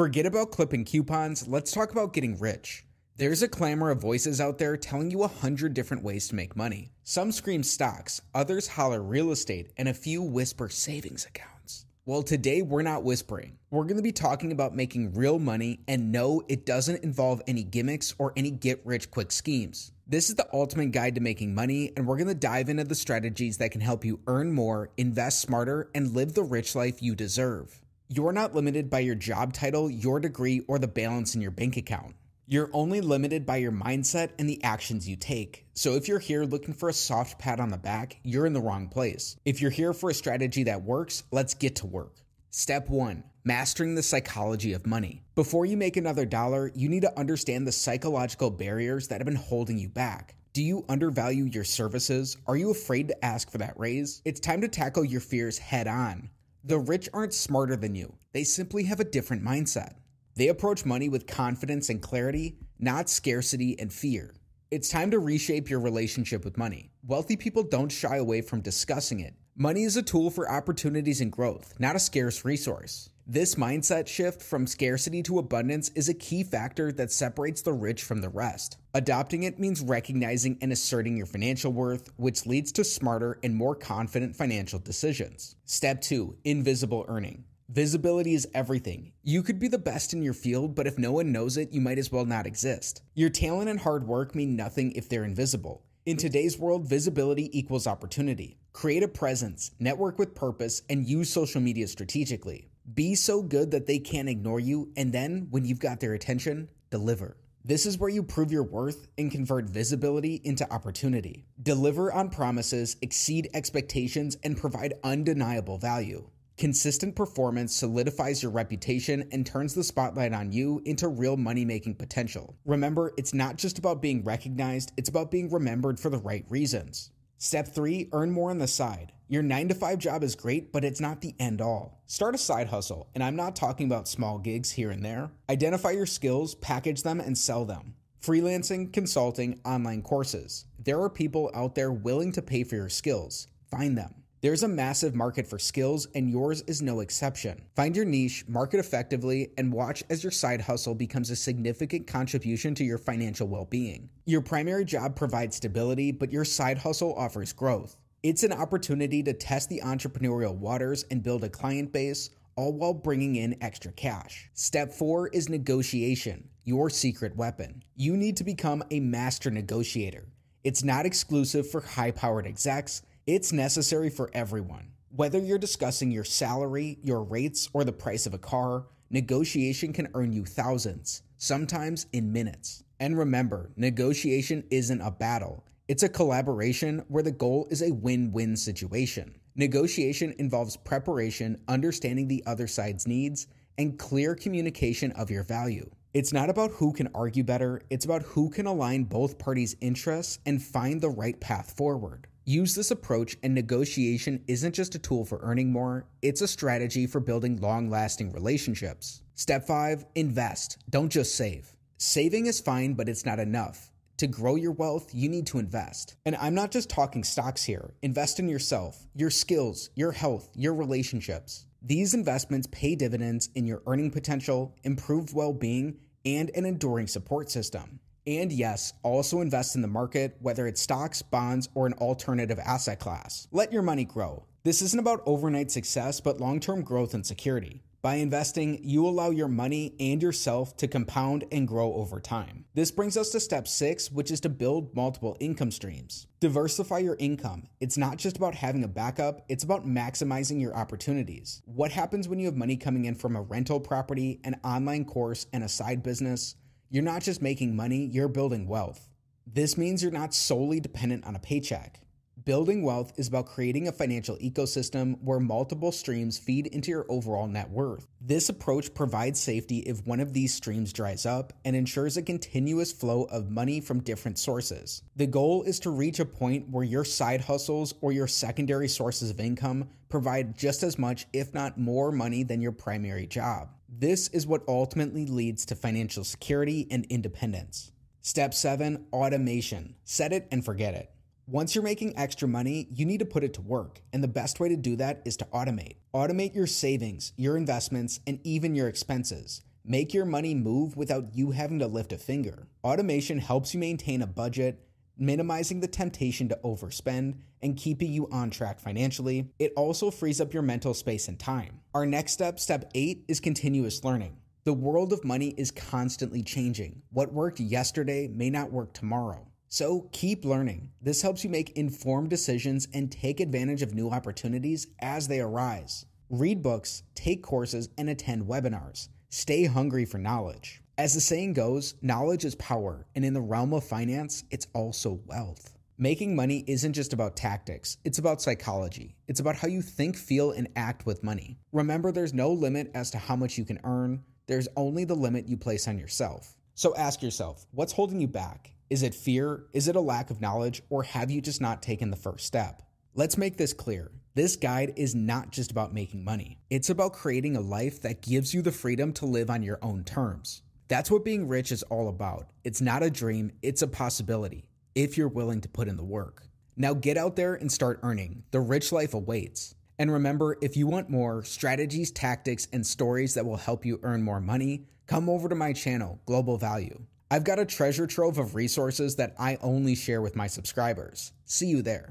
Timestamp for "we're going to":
13.70-14.02, 22.06-22.34